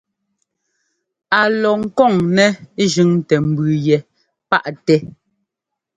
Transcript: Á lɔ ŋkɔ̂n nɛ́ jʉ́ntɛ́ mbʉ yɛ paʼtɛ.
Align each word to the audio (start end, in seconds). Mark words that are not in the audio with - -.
Á 1.39 1.41
lɔ 1.61 1.71
ŋkɔ̂n 1.83 2.13
nɛ́ 2.35 2.47
jʉ́ntɛ́ 2.91 3.39
mbʉ 3.49 3.63
yɛ 3.85 3.97
paʼtɛ. 4.49 4.95